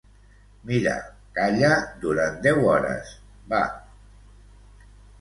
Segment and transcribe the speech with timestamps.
[0.69, 0.93] Mira,
[1.35, 1.69] calla
[2.07, 3.15] durant deu hores,
[3.55, 3.63] va.